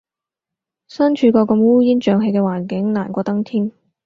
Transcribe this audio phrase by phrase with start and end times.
[0.87, 3.71] 身處個咁烏煙瘴氣嘅環境，難過登天